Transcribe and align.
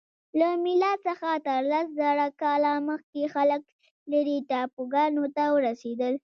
له 0.39 0.47
میلاد 0.65 0.99
څخه 1.07 1.29
تر 1.47 1.59
لس 1.71 1.87
زره 2.01 2.25
کاله 2.41 2.73
مخکې 2.89 3.23
خلک 3.35 3.61
لیرې 4.11 4.37
ټاپوګانو 4.49 5.23
ته 5.35 5.43
ورسیدل. 5.55 6.13